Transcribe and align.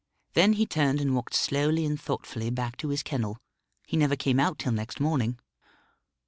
Then 0.33 0.53
he 0.53 0.65
turned 0.65 0.99
and 0.99 1.13
walked 1.13 1.35
slowly 1.35 1.85
and 1.85 2.01
thoughtfully 2.01 2.49
back 2.49 2.75
to 2.77 2.87
his 2.87 3.03
kennel. 3.03 3.37
He 3.85 3.95
never 3.97 4.15
came 4.15 4.39
out 4.39 4.57
till 4.57 4.71
next 4.71 4.99
morning." 4.99 5.37